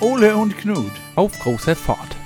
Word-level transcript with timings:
Ole 0.00 0.36
und 0.36 0.56
Knut. 0.56 0.92
Auf 1.16 1.36
großer 1.40 1.74
Fahrt. 1.74 2.16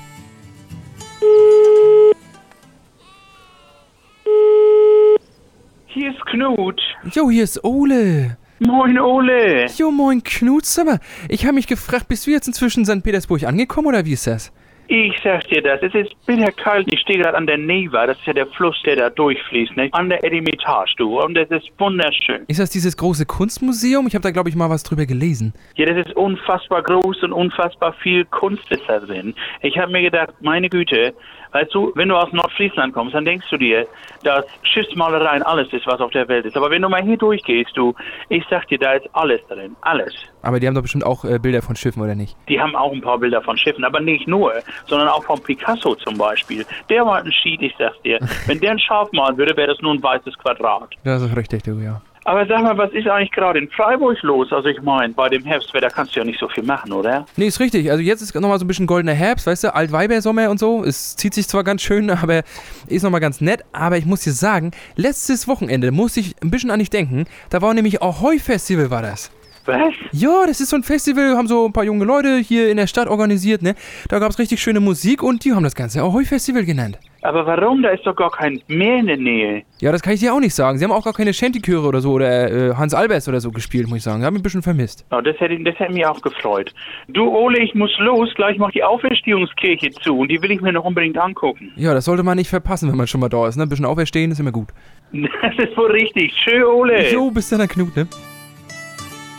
Hier 5.87 6.11
ist 6.11 6.27
Knut. 6.27 6.81
Jo, 7.13 7.31
hier 7.31 7.45
ist 7.45 7.65
Ole. 7.65 8.37
Moin, 8.59 8.99
Ole. 8.99 9.67
Jo, 9.77 9.91
moin 9.91 10.23
Knut, 10.23 10.67
sag 10.67 10.85
mal, 10.87 11.01
ich 11.29 11.45
habe 11.45 11.55
mich 11.55 11.67
gefragt, 11.67 12.09
bist 12.09 12.27
du 12.27 12.31
jetzt 12.31 12.47
inzwischen 12.47 12.81
in 12.81 12.87
St. 12.87 13.03
Petersburg 13.03 13.45
angekommen 13.45 13.89
oder 13.89 14.05
wie 14.05 14.13
ist 14.13 14.27
das? 14.27 14.53
Ich 14.95 15.19
sag 15.25 15.49
dir 15.49 15.63
das, 15.63 15.81
es 15.81 15.95
ist 15.95 16.27
bitter 16.27 16.53
kalt. 16.53 16.87
Ich 16.93 17.01
stehe 17.01 17.19
gerade 17.19 17.35
an 17.35 17.47
der 17.47 17.57
Neva, 17.57 18.07
das 18.07 18.19
ist 18.19 18.27
ja 18.27 18.35
der 18.35 18.47
Fluss, 18.49 18.77
der 18.85 18.95
da 18.97 19.09
durchfließt, 19.09 19.75
ne? 19.75 19.89
An 19.93 20.11
der 20.11 20.23
Eremitage, 20.23 20.93
du. 20.99 21.19
Und 21.19 21.33
das 21.33 21.49
ist 21.49 21.71
wunderschön. 21.79 22.45
Ist 22.47 22.61
das 22.61 22.69
dieses 22.69 22.99
große 22.99 23.25
Kunstmuseum? 23.25 24.07
Ich 24.07 24.15
habe 24.15 24.23
da, 24.23 24.31
glaube 24.31 24.51
ich, 24.51 24.55
mal 24.55 24.69
was 24.69 24.83
drüber 24.83 25.07
gelesen. 25.07 25.55
Ja, 25.77 25.87
das 25.87 26.07
ist 26.07 26.15
unfassbar 26.15 26.83
groß 26.83 27.23
und 27.23 27.33
unfassbar 27.33 27.95
viel 28.03 28.27
Kunst 28.27 28.71
ist 28.71 28.83
da 28.87 29.01
drin. 29.01 29.35
Ich 29.63 29.79
habe 29.79 29.91
mir 29.91 30.03
gedacht, 30.03 30.35
meine 30.43 30.69
Güte, 30.69 31.15
weißt 31.53 31.73
du, 31.73 31.93
wenn 31.95 32.11
du 32.11 32.17
aus 32.17 32.31
Nordfriesland 32.35 32.93
kommst, 32.93 33.15
dann 33.15 33.25
denkst 33.25 33.47
du 33.49 33.57
dir, 33.57 33.87
dass 34.25 34.45
Schiffsmalereien 34.63 35.43
alles 35.43 35.73
ist, 35.73 35.87
was 35.87 36.01
auf 36.01 36.11
der 36.11 36.29
Welt 36.29 36.45
ist. 36.45 36.59
Aber 36.59 36.71
wenn 36.71 36.83
du 36.83 36.91
mal 36.91 37.03
hier 37.03 37.17
durchgehst, 37.17 37.75
du, 37.75 37.95
ich 38.29 38.45
sag 38.51 38.69
dir, 38.69 38.79
da 38.79 38.93
ist 38.93 39.09
alles 39.15 39.41
drin, 39.49 39.75
alles. 39.81 40.13
Aber 40.43 40.61
die 40.61 40.67
haben 40.67 40.75
doch 40.75 40.83
bestimmt 40.83 41.05
auch 41.05 41.25
äh, 41.25 41.39
Bilder 41.39 41.63
von 41.63 41.77
Schiffen, 41.77 42.03
oder 42.03 42.15
nicht? 42.15 42.37
Die 42.49 42.61
haben 42.61 42.75
auch 42.77 42.93
ein 42.93 43.01
paar 43.01 43.19
Bilder 43.19 43.43
von 43.43 43.57
Schiffen, 43.57 43.85
aber 43.85 44.01
nicht 44.01 44.27
nur, 44.27 44.53
sondern 44.87 45.09
auch 45.09 45.25
von 45.25 45.41
Picasso 45.41 45.95
zum 45.95 46.19
Beispiel. 46.19 46.67
Der 46.89 47.07
war 47.07 47.23
ein 47.23 47.33
Schied, 47.33 47.63
ich 47.63 47.75
sag's 47.79 48.01
dir. 48.03 48.19
Wenn 48.47 48.61
der 48.61 48.73
ein 48.73 48.79
Schaf 48.79 49.11
malen 49.13 49.37
würde, 49.37 49.57
wäre 49.57 49.69
das 49.69 49.81
nur 49.81 49.93
ein 49.93 50.03
weißes 50.03 50.37
Quadrat. 50.39 50.91
Das 51.05 51.23
ist 51.23 51.37
richtig, 51.37 51.63
du, 51.63 51.79
ja. 51.79 52.01
Aber 52.25 52.47
sag 52.47 52.63
mal, 52.63 52.79
was 52.79 52.93
ist 52.93 53.09
eigentlich 53.09 53.33
gerade 53.33 53.59
in 53.59 53.69
Freiburg 53.69 54.23
los? 54.23 54.53
Also 54.53 54.69
ich 54.69 54.81
meine, 54.81 55.13
bei 55.13 55.29
dem 55.29 55.45
Herbstwetter 55.45 55.89
kannst 55.89 56.15
du 56.15 56.21
ja 56.21 56.25
nicht 56.25 56.39
so 56.39 56.49
viel 56.49 56.63
machen, 56.63 56.93
oder? 56.93 57.27
Nee, 57.37 57.47
ist 57.47 57.59
richtig. 57.59 57.91
Also 57.91 58.03
jetzt 58.03 58.23
ist 58.23 58.33
nochmal 58.35 58.59
so 58.61 58.65
ein 58.65 58.69
bisschen 58.69 58.87
goldener 58.87 59.13
Herbst, 59.15 59.47
weißt 59.47 59.65
du, 59.65 59.75
Altweibersommer 59.75 60.49
und 60.49 60.59
so. 60.59 60.85
Es 60.85 61.17
zieht 61.17 61.35
sich 61.35 61.49
zwar 61.49 61.65
ganz 61.65 61.83
schön, 61.83 62.11
aber 62.23 62.43
ist 62.87 63.03
nochmal 63.03 63.21
ganz 63.21 63.41
nett. 63.41 63.65
Aber 63.73 63.99
ich 63.99 64.07
muss 64.07 64.21
dir 64.21 64.33
sagen, 64.33 64.71
letztes 64.95 65.49
Wochenende 65.49 65.91
musste 65.91 66.21
ich 66.21 66.37
ein 66.43 66.51
bisschen 66.51 66.71
an 66.71 66.79
dich 66.79 66.91
denken. 66.91 67.25
Da 67.51 67.61
war 67.61 67.75
nämlich 67.75 68.03
Ahoi-Festival, 68.03 68.91
war 68.91 69.03
das. 69.03 69.33
Was? 69.65 69.95
Ja, 70.13 70.45
das 70.47 70.61
ist 70.61 70.71
so 70.71 70.77
ein 70.77 70.83
Festival, 70.83 71.37
haben 71.37 71.47
so 71.47 71.67
ein 71.67 71.73
paar 71.73 71.85
junge 71.85 72.05
Leute 72.05 72.39
hier 72.39 72.69
in 72.71 72.77
der 72.77 72.87
Stadt 72.87 73.09
organisiert, 73.09 73.63
ne? 73.63 73.75
Da 74.09 74.19
gab's 74.19 74.39
richtig 74.39 74.61
schöne 74.61 74.81
Musik 74.81 75.23
und 75.23 75.45
die 75.45 75.53
haben 75.53 75.63
das 75.63 75.75
Ganze 75.75 76.01
Ahoi-Festival 76.01 76.65
genannt. 76.65 76.99
Aber 77.25 77.47
warum? 77.47 77.83
Da 77.83 77.91
ist 77.91 78.05
doch 78.05 78.17
gar 78.17 78.31
kein 78.33 78.61
Meer 78.67 78.99
in 78.99 79.07
der 79.07 79.17
Nähe. 79.17 79.63
Ja, 79.81 79.93
das 79.93 80.03
kann 80.03 80.15
ich 80.15 80.19
dir 80.21 80.35
auch 80.35 80.41
nicht 80.41 80.57
sagen. 80.57 80.79
Sie 80.79 80.85
haben 80.85 80.91
auch 80.91 81.05
gar 81.05 81.13
keine 81.13 81.33
Shanty-Chöre 81.33 81.87
oder 81.87 82.01
so 82.01 82.11
oder 82.13 82.51
äh, 82.71 82.75
Hans 82.75 82.95
Albers 82.95 83.29
oder 83.29 83.41
so 83.41 83.53
gespielt, 83.53 83.87
muss 83.87 83.99
ich 83.99 84.03
sagen. 84.03 84.25
Haben 84.25 84.35
mich 84.35 84.41
ein 84.41 84.43
bisschen 84.43 84.63
vermisst. 84.63 85.07
Oh, 85.13 85.21
das 85.21 85.39
hätte, 85.39 85.57
das 85.63 85.79
hätte 85.79 85.93
mich 85.93 86.05
auch 86.05 86.21
gefreut. 86.21 86.75
Du, 87.07 87.29
Ole, 87.29 87.61
ich 87.63 87.77
muss 87.77 87.93
los. 87.99 88.29
Gleich 88.35 88.59
macht 88.59 88.75
die 88.75 88.83
Auferstehungskirche 88.83 89.91
zu 90.03 90.19
und 90.19 90.33
die 90.33 90.43
will 90.43 90.51
ich 90.51 90.61
mir 90.61 90.73
noch 90.73 90.85
unbedingt 90.85 91.17
angucken. 91.17 91.71
Ja, 91.77 91.95
das 91.95 92.07
sollte 92.07 92.25
man 92.25 92.37
nicht 92.37 92.51
verpassen, 92.51 92.91
wenn 92.91 92.97
man 92.97 93.07
schon 93.07 93.21
mal 93.21 93.29
da 93.29 93.47
ist, 93.47 93.57
ne? 93.57 93.63
Ein 93.63 93.69
bisschen 93.69 93.87
auferstehen 93.87 94.33
ist 94.33 94.41
immer 94.41 94.53
gut. 94.53 94.69
Das 95.43 95.69
ist 95.69 95.77
wohl 95.77 95.91
richtig. 95.91 96.33
Tschö, 96.35 96.65
Ole. 96.65 97.13
Jo, 97.13 97.31
bis 97.31 97.51
dann, 97.51 97.69
Knut, 97.69 97.95
ne? 97.95 98.07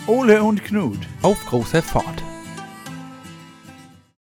Ole 0.05 0.43
und 0.43 0.65
Knut. 0.65 0.99
Auf 1.21 1.45
großer 1.45 1.81
Fahrt. 1.81 2.32